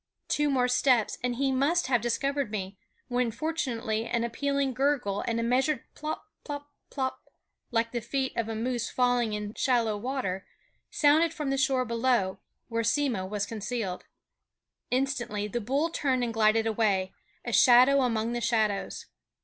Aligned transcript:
Two 0.27 0.49
more 0.49 0.67
steps 0.67 1.19
and 1.23 1.35
he 1.35 1.51
must 1.51 1.85
have 1.85 2.01
discovered 2.01 2.49
me, 2.49 2.75
when 3.07 3.29
fortunately 3.29 4.07
an 4.07 4.23
appealing 4.23 4.73
gurgle 4.73 5.21
and 5.27 5.39
a 5.39 5.43
measured 5.43 5.83
plop, 5.93 6.25
plop, 6.43 6.71
plop 6.89 7.21
like 7.69 7.91
the 7.91 8.01
feet 8.01 8.35
of 8.35 8.49
a 8.49 8.55
moose 8.55 8.89
falling 8.89 9.33
in 9.33 9.53
shallow 9.53 9.95
water 9.95 10.43
sounded 10.89 11.35
from 11.35 11.51
the 11.51 11.55
shore 11.57 11.85
below, 11.85 12.39
where 12.67 12.83
Simmo 12.83 13.27
was 13.27 13.45
concealed. 13.45 14.05
Instantly 14.89 15.47
the 15.47 15.61
bull 15.61 15.91
turned 15.91 16.23
and 16.23 16.33
glided 16.33 16.65
away, 16.65 17.13
a 17.45 17.53
shadow 17.53 18.01
among 18.01 18.33
the 18.33 18.41
shadows. 18.41 19.05